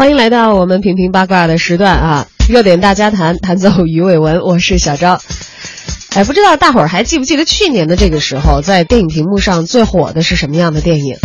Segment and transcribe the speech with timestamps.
[0.00, 2.26] 欢迎来到我们平平八卦的时段啊！
[2.48, 4.40] 热点大家谈，谈走鱼尾纹。
[4.40, 5.20] 我是小昭。
[6.14, 11.16] 哎，不知道大伙儿还记不记得去年的这个时候，在电影屏幕上最火的是什么样的电影？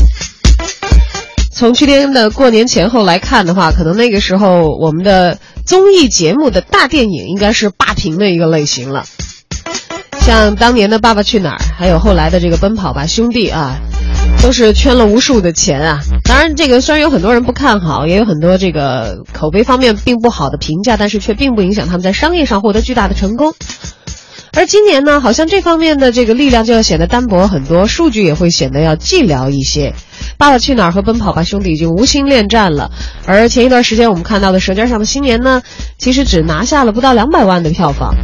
[1.54, 9.05] 从去年的过年前后来看的话，可能那个时候我们的综艺节目的大电影应该是霸屏的一个类型了。
[10.20, 13.80] 像当年的《爸爸去哪儿》，还有后来的这个《奔跑吧兄弟》啊。
[14.41, 15.99] 都是圈了无数的钱啊！
[16.23, 23.53] 当然，这个虽然有很多人不看好，也有很多这个口碑方面并不好的评价，但是却并不影响他们在商业上获得巨大的成功。
[24.53, 29.90] 而今年呢，好像这方面的这个力量就要显得单薄很多，数据也会显得要寂寥一些。
[30.38, 32.91] 《爸爸去哪儿》和《奔跑吧兄弟》已经无心恋战了，
[33.26, 35.62] 而前一段时间我们看到的《舌尖上的新年》呢，
[35.98, 38.15] 其实只拿下了不到两百万的票房。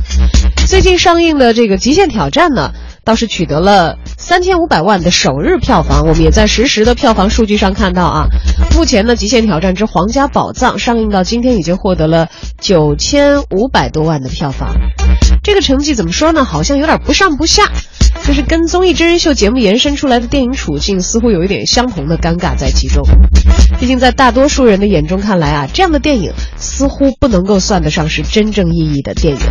[0.68, 2.72] 最近上映的这个《极限挑战》呢？
[3.04, 8.28] 倒是取得了三千五百万的首日票房，我们也在实时的票房数据上看到啊，
[8.76, 12.30] 目前呢，《极限挑战之皇家宝藏》上映到今天已经获得了
[12.60, 14.76] 九千五百多万的票房，
[15.44, 16.44] 这个成绩怎么说呢？
[16.44, 17.72] 好像有点不上不下，
[18.24, 23.04] 就是跟综艺真人秀节目延伸出来的电影处境似乎有一点相同的尴尬在其中。
[23.80, 29.42] 毕竟在大多数人的眼中看来啊，这样的电影似乎不能够算得上是真正意义的电影。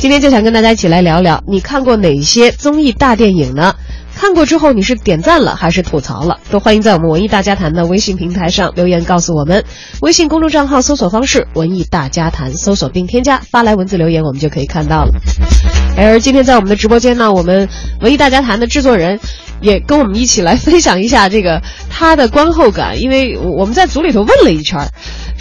[0.00, 3.74] 今天就想跟大家一起来聊聊，你看过哪些综艺大电影呢？
[4.14, 6.38] 看过之后你是点赞了还是吐槽了？
[6.50, 9.64] 都欢迎在我们文艺大家谈的微信平台上留言告诉我们。
[10.02, 15.14] 微信公众账号搜索方式“文艺大家谈”，搜索并添加，发来文字留言，我们就可以看到了。
[15.96, 17.68] 而今天在我们的直播间呢，我们
[18.00, 19.18] 文艺大家谈的制作人
[19.60, 24.78] 也跟我们一起来分享一下这个他的观后感，因为我们在组里头问了一圈。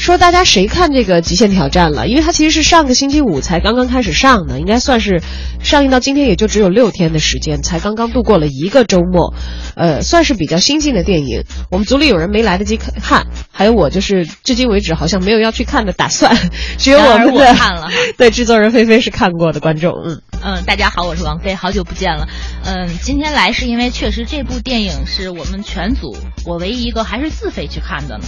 [0.02, 2.08] 说大家谁看这个《极限挑战》了？
[2.08, 5.22] 因为它其实是上个星期五才刚刚开始上的，应该算是
[5.62, 9.36] 上映到今天也就只有六天的时间，才刚刚度过了一个周末，
[9.76, 11.44] 呃，算是比较新进的电影。
[11.70, 16.36] 我们组里有人没来得及看，还有我就是至今为止好像没有要去看的打算，
[16.80, 19.94] 只有我们的看了 对制作人菲菲是看过的观众。
[20.04, 22.28] 嗯嗯，大家好，我是王菲，好久不见了。
[22.66, 26.18] 嗯，今天来是因为确实这部电影是我们全组
[26.48, 28.24] 我唯一一个还是自费去看的呢，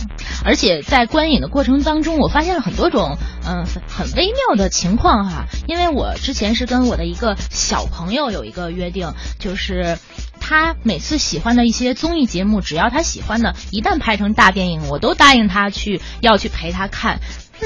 [0.45, 1.62] 而且在观影的过。
[1.63, 9.97] 过程当中，我发现了很多种嗯很微妙的情况哈，因为我之前是跟我的一个小朋友有一个约定，就是
[10.41, 17.21] 他每次喜欢的一些综艺节目，只要他喜欢的，一旦拍成大电影，我都答应他去要去陪他看。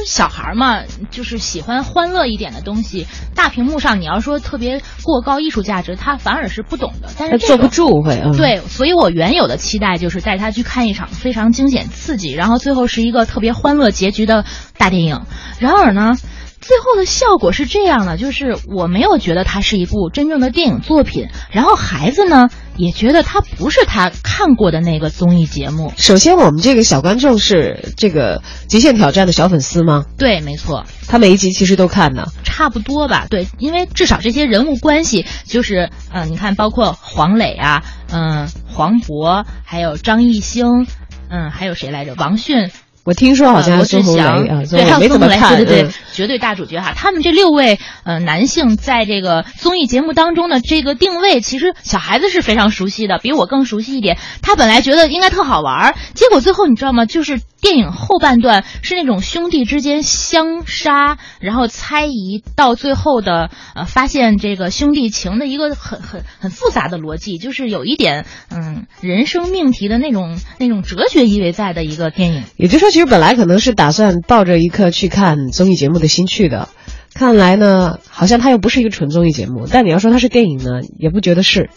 [0.06, 3.08] 小孩嘛，就是喜欢欢乐一点的东西。
[3.35, 7.09] 大屏幕上，你要说特别过高艺术价值，他反而是不懂的。
[7.18, 8.22] 但是坐不住会。
[8.38, 14.46] 对，所以我原有的期待就是带他去看一场非常惊险刺激，然后最后是一个特别欢乐结局的
[14.78, 15.22] 大电影。
[15.59, 16.16] 然而呢？
[16.59, 25.92] 最后的效果是这样的，就是我没有觉得它是一部真正的电影作品，然后孩子呢也觉得他不是他看过的那个综艺节目。
[25.98, 30.06] 首先，我们这个小观众是这个《极限挑战》的小粉丝吗？
[30.18, 33.28] 对，没错，他每一集其实都看呢，差不多吧？
[33.30, 40.88] 对，因为至少这些人物关系就是，嗯，你看，包括黄磊啊，嗯，黄渤，还有张艺兴，
[41.30, 42.14] 嗯，还有谁来着？
[42.16, 42.70] 王迅。
[43.07, 46.91] 我听说好像孙红雷啊，对，还有孙红雷，对对对，绝对大主角哈。
[46.94, 54.17] 他们这六位呃男性在这个综艺节目当中的这个定位，其实小孩子是非常熟悉的，比我更熟悉一点。
[54.41, 57.06] 他本来觉得应该特好玩，结果最后你知道吗？
[57.06, 72.44] 就是电影后半段是那种兄弟之间相杀，然后猜疑，到最后的呃发现这个兄弟情的一个很很很复杂的逻辑，就是有一点嗯人生命题的那种那种哲学意味在的一个电影。
[72.57, 72.88] 也就是说。
[72.97, 76.69] 其实本来可能是打算抱着一颗去看综艺节目的心去的，
[77.13, 79.67] 看来呢，好像它又不是一个纯综艺节目。
[79.69, 81.69] 但你要说它是电影呢，也不觉得是。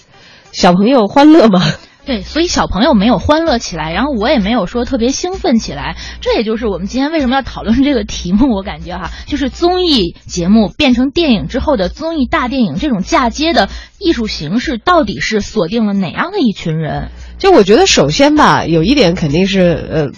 [0.52, 1.60] 小朋友欢乐吗？
[2.06, 5.96] 对，所以小朋友没有欢乐起来，然后我也没有说特别兴奋起来。
[6.20, 8.54] 这也就是我们今天为什么要讨论这个题目。
[8.54, 13.68] 我感觉哈，就是综艺节目变成电影之后的综艺大电影这种嫁接的
[13.98, 17.10] 艺术形式，到底是锁定了哪样的一群人？
[17.38, 20.10] 就我觉得，首先吧，有一点肯定是呃。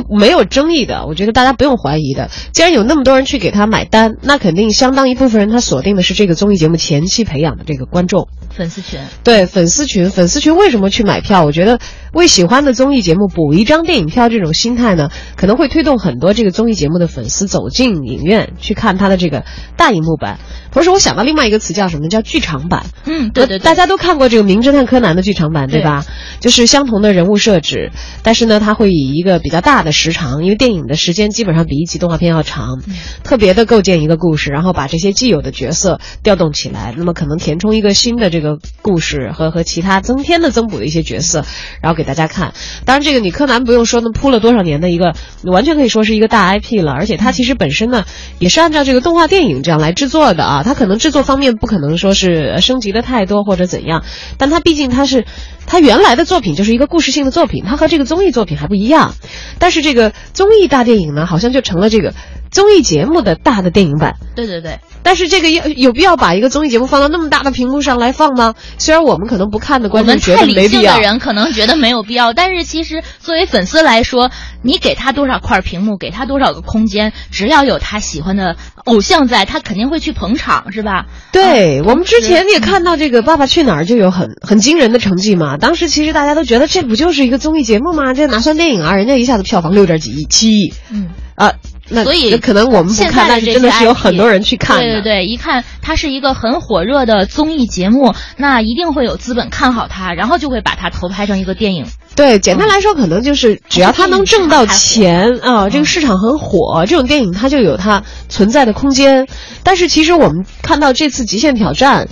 [0.00, 2.30] 不没有争议的，我觉得大家不用怀疑的。
[2.52, 9.00] 既然有那么多人去给他买单，那肯定相当一部分人他锁定的是这个综艺节目前期培养的这个观众粉丝群。
[9.22, 11.44] 对粉丝群，粉丝群为什么去买票？
[11.44, 11.78] 我觉得
[12.12, 19.44] 为喜欢的综艺节目补一张电影票这种心态呢，可能会推动很多这个综艺节目的粉丝走进影院去看他的这个
[19.76, 20.38] 大荧幕版。
[20.72, 22.08] 同时，我想到另外一个词叫什么？
[22.08, 22.86] 叫剧场版。
[23.04, 26.04] 嗯，对对对，大家都看过这个《名侦探柯南》的剧场版，对吧？
[26.40, 27.92] 就是相同的人物设置，
[28.22, 29.85] 但是呢，它会以一个比较大。
[29.86, 32.82] 的时长，因为电影的时间基本上比一集动画片要长，
[33.22, 41.46] 特别的构建一个故事，然后把这些既有的角色调动起来，那么可能填充一个新的这个故事和和其他增添的增补的一些角色，
[41.80, 42.52] 然后给大家看。
[42.84, 48.04] 当然，这个你柯南不用说，那铺了多少年的一个，完全可以说是一个大 IP 了，而且它其实本身呢
[48.40, 54.04] 也是按照这个动画电影这样来制作的啊，它可能制作方面不可能说是升级的太多或者怎样，
[54.36, 55.24] 但它毕竟它是。
[55.66, 59.14] 他原来的作品就是一个故事性的作品，他和这个综艺作品还不一样。
[59.58, 62.14] 但是这个综艺大电影呢，好像就成了这个
[62.56, 64.14] 综艺节目的大的电影版。
[64.34, 64.80] 对对对。
[65.02, 68.54] 但是这个要有必要把一个综艺节目放到那么大的屏幕上来放吗？
[68.78, 72.32] 虽然我们可能不看的观众觉得没必要，的人可能觉得没有必要。
[72.32, 74.30] 但是其实作为粉丝来说，
[74.62, 78.56] 你给他多少块屏幕，给他多少个空间，只要有他喜欢的
[78.86, 81.04] 偶像在，他肯定会去捧场，是吧？
[81.32, 85.58] 对，我们之前也看到这个《爸爸去哪儿》就有很很惊人的成绩嘛。
[85.58, 88.14] 当时其实大家都觉得这不就是一个综艺节目吗？
[88.14, 88.94] 这哪算电影啊？
[88.96, 91.52] 人家一下子票房六点几亿、七亿，嗯啊。
[91.88, 94.78] 那所以可能我们不看，但是真的是有很多人去看。
[94.78, 101.86] 对对对，一看它是一个很火热的综艺节目，那一定会有资本看好它，然后就会把它投拍成一个电影。
[102.14, 109.26] 对，简单来说，可能就是只要它能挣到钱啊，这个市场很火，这种电影它就有它存在的空间。
[109.62, 112.06] 但是其实我们看到这次《极限挑战》。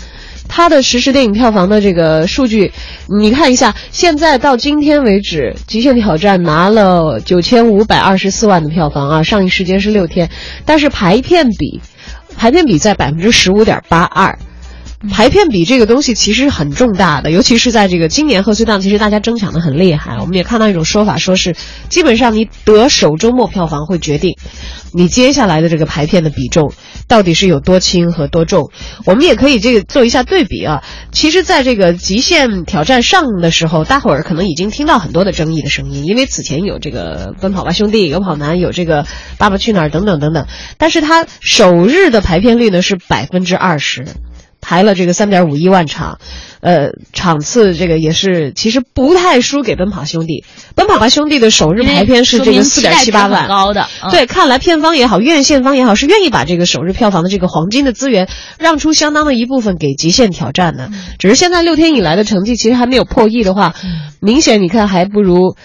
[0.49, 2.73] 它的实时电影票房的这个数据，
[3.09, 10.31] 你看一下，现在到今天为止，《极限挑战》拿了九千五百二十四万的票房啊，上映时间是六天，
[10.65, 11.81] 但是排片比，
[12.37, 14.39] 排片比在百分之十五点八二。
[15.11, 20.19] 排片比这个东西其实很重大的，尤其是在这个今年贺岁档，其实大家争抢的很厉害。
[20.21, 21.55] 我们也看到一种说法，说是
[21.89, 24.37] 基本上你得首周末票房会决定
[24.93, 26.73] 你接下来的这个排片的比重
[27.09, 28.71] 到底是有多轻和多重。
[29.05, 30.83] 我们也可以这个做一下对比啊。
[31.13, 39.07] 其实，在这个极限挑战上的时候，大伙儿可能已经听到很多的争议的声音，因为此前有这个奔跑吧兄弟，有跑男，有这个
[39.39, 40.47] 爸爸去哪儿等等等等。
[40.79, 44.07] 但是它首日的排片率呢是百分之二十。
[44.65, 46.19] 排了这个三点五一万场，
[46.61, 50.43] 呃，场次这个也是其实不太输给《奔跑兄弟》。
[50.75, 53.87] 《奔跑吧兄弟》的首日排片是这个四点七八万，高的。
[54.11, 58.27] 对，看来片方也好，院线方也好，是愿意把这个首日票房的这个黄金的资源
[58.59, 60.89] 让出相当的一部分给《极限挑战》的。
[61.19, 63.75] 只是现在六天以来的成绩其实还没有破亿的话，
[64.21, 65.57] 明显你看还不如。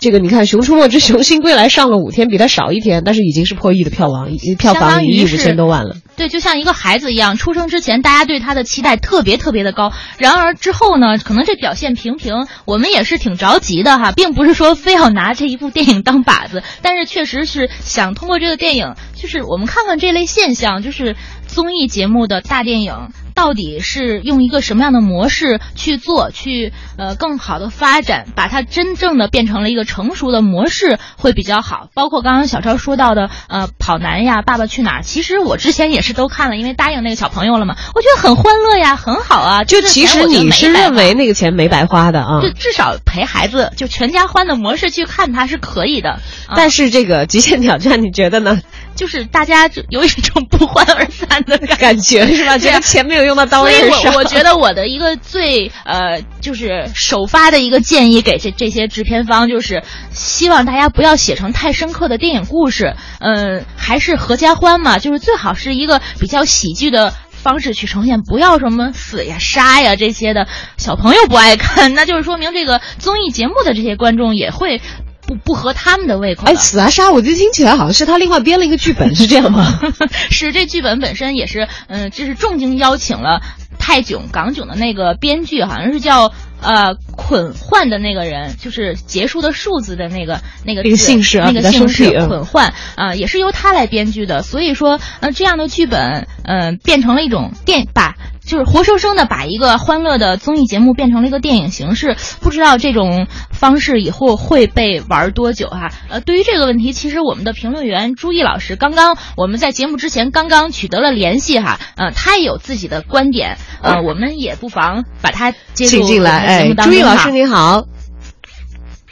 [0.00, 5.96] 这个你看，《熊出没之熊心归来》上了五天，比它少一天，但是已经是破亿的票房，票房一亿五千多万了。
[6.18, 21.14] 对，就像一个孩子一样，出生之前大家对他的期待特别特别的高，然而之后呢，可能这表现平平，我们也是挺着急的哈，并不是说非要拿这一部电影当靶子，但是确实是想通过这个电影，就是我们看看这类现象，就是
[21.46, 23.10] 综艺节目的大电影。
[23.34, 31.88] 到底是用一个什么样的模式去做，去呃更好的发展，把它真正的变成了一个成熟的模式会比较好。
[31.94, 39.64] 包括刚刚小超说到的呃跑男呀，爸爸去哪儿，其实我之前也是都看了，因为答应那个小朋友了嘛，我觉得很欢乐呀，很好啊。
[39.64, 42.40] 就其实你是认为那个钱没白花的啊？
[42.42, 46.20] 就至少陪孩子就全家欢的模式去看它是可以的。
[46.54, 48.60] 但是这个极限挑战，你觉得呢？
[48.98, 52.58] 就是大家就有一种不欢而散的感觉，是吧？
[52.58, 54.12] 觉得钱没有用到刀刃上。
[54.12, 74.82] 我我觉得我的一个最呃，就是首发的一个建议给这这些制片方，就是希望大家不要写成太深刻的电影故事，嗯，还是合家欢嘛，就是最好是一个比较喜剧的方式去呈现，不要什么死呀、杀呀这些的，小朋友不爱看，那就是说明这个综艺节目的这些观众也会。
[75.28, 76.46] 不不合他们的胃口。
[76.46, 77.12] 哎，死啊杀！
[77.12, 79.78] 我就听起来好像是他另外编了一个剧本，是这样吗？
[80.32, 83.42] 是这剧本本身也是，嗯，就是重金邀请了
[83.78, 86.32] 泰囧港囧的那个编剧，好像是叫
[86.62, 94.42] 呃捆换的那个人，就是结束的数字的那个那个那个姓氏啊，那个姓氏捆换啊，也是由他来编剧的。
[94.42, 98.16] 所以说，呃，这样的剧本，嗯，变成了一种电把。
[98.48, 105.92] 就是活生生的把一个欢乐的综艺节目变成了一个电影形式，不知道这种方式以后会被玩多久哈？
[106.08, 116.38] 呃，对于这个问题，其实我们的评论员朱毅老师刚刚我们在节目之前刚刚取得了联系哈，呃，他也有自己的观点，呃，我们也不妨把他接进来。
[116.38, 117.97] 哎，朱毅老师您好。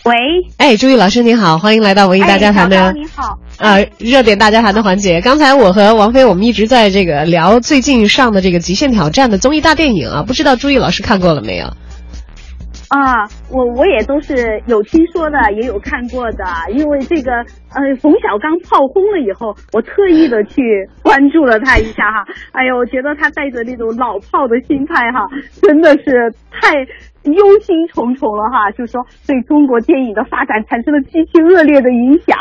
[0.06, 0.14] 喂，
[0.56, 5.20] 哎，朱毅老师您好，欢迎来到文艺大家谈的，你好，啊，热点大家谈的环节。
[5.20, 11.66] 刚才我和王菲，我们一直在这个聊最近上的这个《极限挑战》的综艺大电影啊，不知道朱毅老师看过了没有？
[12.86, 16.44] 啊，我我也都是有听说的，也有看过的。
[16.70, 17.32] 因为这个
[17.74, 20.62] 呃，冯小刚炮轰了以后，我特意的去
[21.02, 22.26] 关注了他一下哈。
[22.52, 25.26] 哎呦，我觉得他带着那种老炮的心态哈，
[25.62, 26.86] 真的是太。
[27.26, 32.38] 忧心忡忡了哈，就说对中国电影的发展产生了极其恶劣的影响，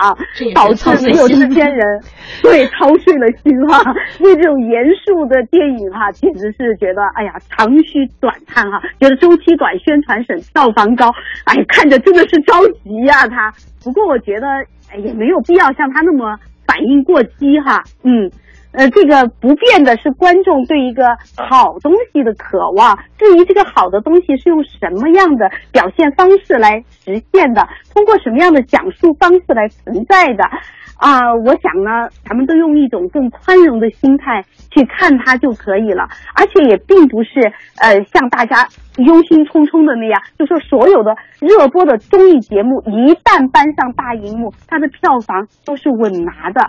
[0.53, 1.99] 导致没有制片人
[2.43, 3.81] 对操碎了心哈。
[4.19, 11.13] 为这种严肃的电影哈，简直是觉得哎呀长吁短叹哈，觉得周期短，宣传省，票房高，
[11.45, 13.53] 哎看着真的是着急呀他。
[13.83, 14.47] 不过我觉得
[14.91, 18.31] 哎也没有必要像他那么反应过激哈，嗯。
[18.77, 21.03] 呃，这个不变的是观众对一个
[21.37, 22.97] 好东西的渴望。
[23.17, 30.43] 至于这个好的东西是用什么样的表现方式来实现的，通过什么样的讲述方式来存在的。
[30.97, 34.41] 啊，我想呢，咱们都用一种更宽容的心态
[34.71, 37.51] 去看它就可以了，而且也并不是
[37.81, 38.65] 呃像大家
[38.99, 46.65] 忧心忡忡的那样，就说所有的热播的综艺节目一旦搬上大荧幕，它的票房都是稳拿的，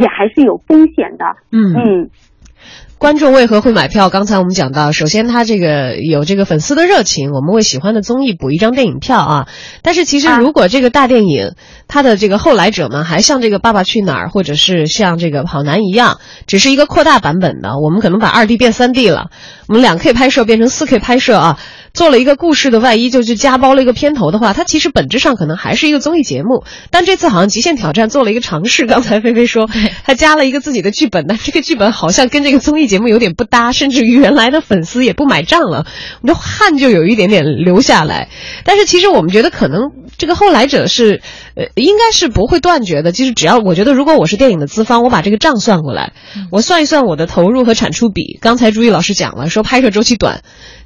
[0.00, 1.24] 也还是有风险的。
[1.50, 2.10] 嗯嗯。
[2.98, 4.10] 观众为何会买票？
[4.10, 9.48] 刚才我们讲到，首先他这个有这个粉丝的热情，我们为喜欢的综艺补一张电影票啊。
[9.80, 11.54] 但是其实如果这个大电影，
[11.88, 19.30] 它的这个后来者们还像这个《爸爸去哪儿》或者是像这个《跑男》一样，只是一个扩大版本的，我们可能把二 D 变三 D 了，
[19.66, 21.58] 我们两 K 拍摄变成四 K 拍摄啊。
[21.92, 26.64] 做了一个故事的外衣，就去加包了一个片头的话，它其实本质上可能还是一个综艺节目。
[26.90, 28.86] 但这次好像《极限挑战》做了一个尝试。
[28.86, 29.68] 刚才菲菲说，
[30.04, 35.86] 他 加了一个自己的剧本，但这个剧本好像跟这个综艺节目有点不搭，甚至于原来的粉丝也不买账了。
[36.22, 38.28] 我们的汗就有一点点流下来。
[38.64, 41.22] 但是其实我们觉得，可能这个后来者是，
[41.54, 43.12] 呃，应该是不会断绝的。
[43.12, 46.12] 其实只要我觉得，如果我是电影的资方，我把这个账算过来，
[46.52, 48.38] 我算一算我的投入和产出比。
[48.40, 50.42] 刚才朱毅老师讲了，说拍摄周期短。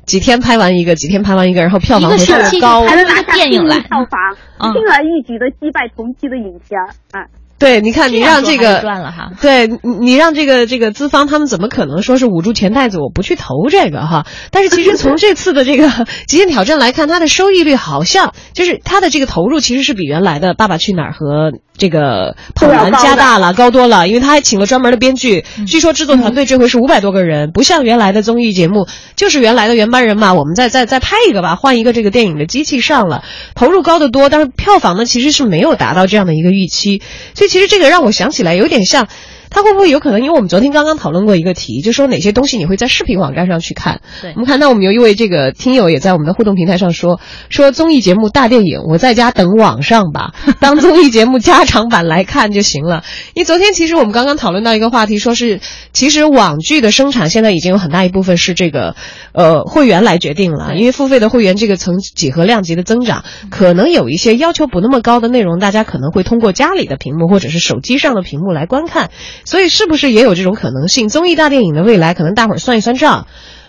[0.07, 6.81] 几天拍完一个，几天拍完一个，然后票房特别高，还能拿电影来票房，轻而易举的击败同期的影片
[7.13, 7.27] 啊。
[7.65, 9.71] 对，你看，你让这个赚了哈，对，
[10.03, 14.27] 你让这个这个资方他们怎么可能说是捂住钱袋子，我不去投这个哈？
[14.51, 15.89] 但是其实 从这次的这个
[16.27, 37.01] 极限挑战来看，它的收益率好像就是它的这个投入其实是比原来的《爸爸去哪儿》和这个跑男加大了，高多了，因为他还请了专门的编剧，据说制作团队这回是五百多个人，不像原来的综艺节目，就是原来的原班人马，我们再再再拍一个吧，换一个这个电影的机器上了，投入高得多，但是票房呢其实是没有达到这样的一个预期。
[37.35, 39.07] 所以其实这个让我想起来有点像，
[39.55, 40.21] 他会不会有可能？
[40.21, 44.01] 因为我们昨天刚刚讨论过一个题，就说哪些东西你会在视频网站上去看。
[44.21, 53.05] 对，我们看到我们有一位这个听友也在我们的互动平台上说，说综艺节目大电影我在家等网上吧， 当综艺节目加长版来看就行了。
[53.35, 55.61] 因为昨天其实我们刚刚讨论到一个话题，说是
[55.93, 58.95] 其实网剧的生产现在已经有很大一部分是这个
[59.33, 67.25] 呃会员来决定了，因为付费的会员这个层几何量级的增长，可能有一些要求不那么高的内容，大家可能会通过家里的屏幕。
[67.35, 69.11] 或者是手机上的屏幕来观看，
[69.45, 71.09] 所以是不是也有这种可能性？
[71.09, 73.27] 综艺大电影的未来，可能大伙儿算一算账，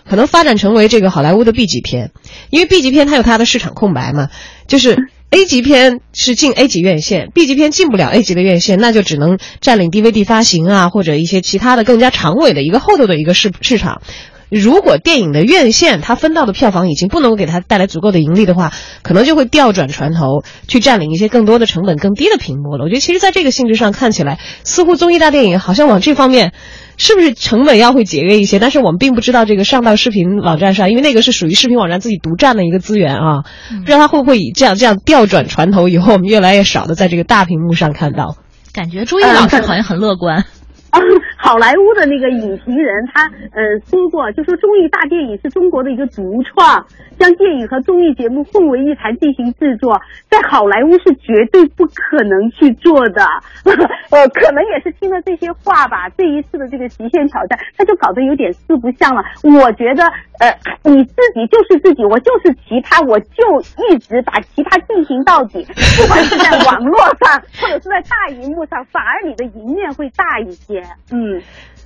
[0.08, 2.10] 可能发展成为这个好莱坞的 B 级片，
[2.50, 4.30] 因为 B 级片它有它的市场空白嘛，
[4.66, 4.96] 就是
[5.30, 14.00] A 级片是进 A 级院线，B 级片进不了 A 级的院线，那就只能占领 DVD 发行啊，或者一些其他的更加长尾的一个后头的一个市市场。
[14.48, 18.72] 如果电影的院线它分到的票房已经不能够给它带来足够的盈利的话，
[19.02, 22.84] 可能就会调转船头去占领一些更多的成本更低的屏幕了。
[22.84, 26.52] 我觉得其实在这个性质上看起来，似乎综艺大电影好像往这方面，
[26.96, 28.58] 是不是成本要会节约一些？
[28.58, 33.42] 但是我们并不知道这个上到视频网站上，因为那个是属于视频网站自己独占的一个资源啊，
[33.80, 38.36] 不知道它会不会以这样这样调转船头，以后我们越来越少的在这个大屏幕上看到。
[38.72, 40.44] 感觉朱毅老师好像很乐观。
[41.36, 46.84] 好莱坞的那个影评人，他呃说过，就说综艺大电影是中国的一个独创，
[47.18, 50.00] 将电影和综艺节目混为一谈进行制作，
[50.30, 53.22] 在好莱坞是绝对不可能去做的。
[54.10, 59.22] 呃，可能也是听了这些话吧，这一次的这个极限挑战，他就搞得有点四不像了。
[59.42, 60.04] 我觉得，
[60.40, 60.48] 呃，
[60.84, 65.64] 你自己就是自己，我就是奇葩，我就一直把奇葩进行到底，
[66.00, 70.82] 不管是在网络上或者是在大荧幕上，反而你的赢面会大一些。
[71.12, 71.25] 嗯，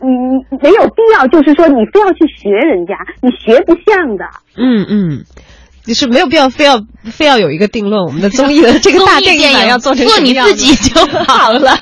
[0.01, 0.09] 你
[0.63, 4.25] 没有必要，就是说你非要去学人家，你学不像的。
[4.57, 5.25] 嗯嗯，
[5.85, 11.77] 就是没有必要非要非要有一个定论，我们的综艺的这个大电影要做成做你自己就好了。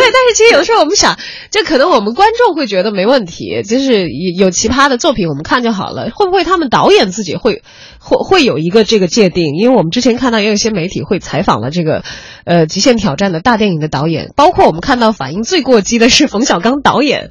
[0.00, 1.18] 对，但是其实有的时候我们想，
[1.50, 6.10] 就可能我们观众会觉得没问题，就是有奇葩的作品我们看就好了。
[6.14, 7.62] 会不会他们导演自己会？
[8.02, 12.02] 会会有一个这个界定，因为我们之前看到也有一些媒体会采访了这个，
[12.44, 17.30] 呃，极限挑战的大电影的导演，包括我们看到反应最过激的是冯小刚导演，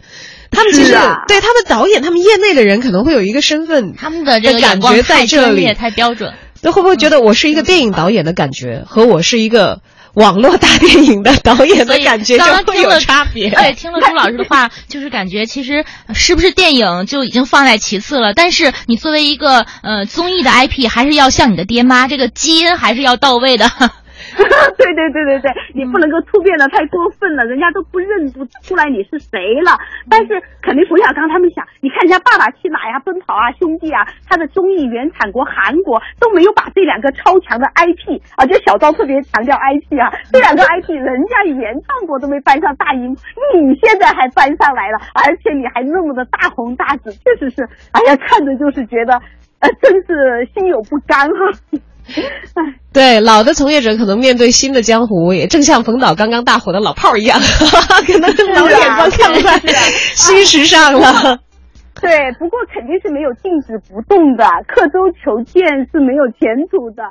[0.51, 6.33] 他们其实啊对他们导演，他们业内的人可能会有一个身份，他们的这个感觉在太这里专业、太标准。
[6.61, 9.81] 那会不会觉得我是一个电影导演的感觉，和我是一个
[10.13, 13.49] 网络大电影的导演的感觉就会有差别？
[13.49, 23.69] 对，听了朱老师的话，就是感觉其实呃是不是电影就已经放在其次了，但是你作为一个呃综艺的 IP，还是要像你的爹妈，这个基因还是要到位的。
[24.77, 29.77] 对对对对对，你不能够突变的太过分了，人家都不认不出来你是谁了。
[30.09, 43.15] 但是肯定冯小刚他们想，你看人家《爸爸去哪儿》呀、《奔跑啊兄弟啊》，他的综艺原产国韩国都没有把这两个超强的 IP 啊，就小昭特别强调 IP 啊，这两个 IP 人家原创国都没搬上大荧幕，
[43.67, 49.13] 你现在还搬上来了，而且你还那么的大红大紫，确实是，哎呀，看着就是觉得，
[49.59, 51.35] 呃，真是心有不甘哈。
[52.15, 52.63] 哎。
[52.91, 57.39] 对，老的从业者可能面对新的江湖，也正像冯导刚刚大火的老炮儿一样，
[58.05, 59.59] 可能老眼光看不来
[60.15, 61.39] 新时尚了。
[62.01, 65.61] 对，不过肯定是没有静止不动的，刻舟求剑
[65.91, 67.03] 是没有前途的。